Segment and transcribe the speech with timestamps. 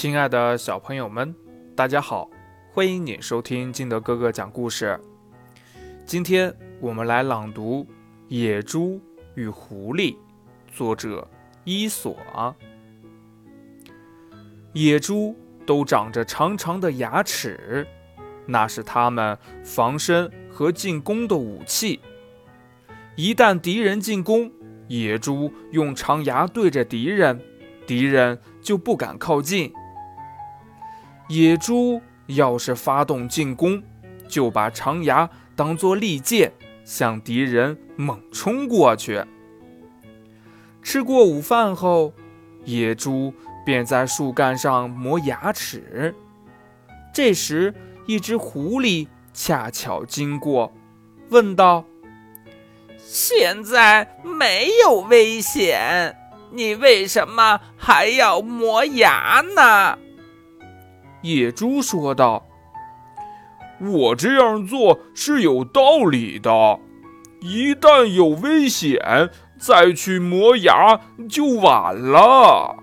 [0.00, 1.34] 亲爱的小朋友们，
[1.76, 2.30] 大家好，
[2.72, 4.98] 欢迎你收听金德哥哥讲故事。
[6.06, 7.84] 今天我们来朗读
[8.28, 8.98] 《野猪
[9.34, 10.14] 与狐狸》，
[10.72, 11.28] 作者
[11.64, 12.16] 伊索。
[14.72, 15.36] 野猪
[15.66, 17.86] 都长着长长的牙齿，
[18.46, 22.00] 那是它们防身和进攻的武器。
[23.16, 24.50] 一旦敌人进攻，
[24.88, 27.38] 野猪用长牙对着敌人，
[27.86, 29.70] 敌人就不敢靠近。
[31.30, 33.80] 野猪要是发动进攻，
[34.26, 36.52] 就把长牙当作利剑，
[36.84, 39.24] 向敌人猛冲过去。
[40.82, 42.12] 吃过午饭后，
[42.64, 43.32] 野猪
[43.64, 46.12] 便在树干上磨牙齿。
[47.14, 47.72] 这时，
[48.06, 50.72] 一只狐狸恰巧经过，
[51.28, 51.84] 问道
[52.98, 56.16] ：“现在没有危险，
[56.50, 59.96] 你为什么还要磨牙呢？”
[61.22, 62.46] 野猪说道
[63.80, 66.50] ：“我这样做是有道理的，
[67.40, 72.76] 一旦有危险，再去磨牙就晚了。”